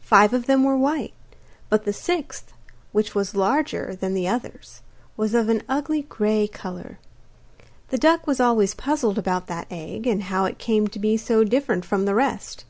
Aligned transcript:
Five 0.00 0.32
of 0.34 0.46
them 0.46 0.64
were 0.64 0.76
white, 0.76 1.12
but 1.68 1.84
the 1.84 1.92
sixth, 1.92 2.52
which 2.90 3.14
was 3.14 3.36
larger 3.36 3.94
than 3.94 4.12
the 4.12 4.26
others, 4.26 4.80
was 5.16 5.34
of 5.34 5.48
an 5.48 5.62
ugly 5.68 6.02
grey 6.02 6.48
colour. 6.48 6.98
The 7.90 7.98
duck 7.98 8.26
was 8.26 8.40
always 8.40 8.74
puzzled 8.74 9.18
about 9.18 9.46
that 9.46 9.68
egg, 9.70 10.04
and 10.08 10.24
how 10.24 10.46
it 10.46 10.58
came 10.58 10.88
to 10.88 10.98
be 10.98 11.16
so 11.16 11.44
different 11.44 11.84
from 11.84 12.06
the 12.06 12.16
rest. 12.16 12.64